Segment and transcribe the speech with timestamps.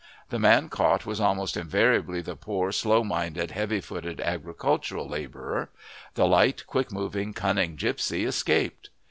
[0.29, 5.69] The man caught was almost invariably the poor, slow minded, heavy footed agricultural labourer;
[6.15, 8.89] the light, quick moving, cunning gipsy escaped.